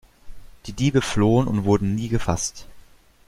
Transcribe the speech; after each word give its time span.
Die 0.65 0.73
Diebe 0.73 0.99
flohen 1.03 1.47
und 1.47 1.63
wurden 1.63 1.93
nie 1.93 2.07
gefasst. 2.07 2.65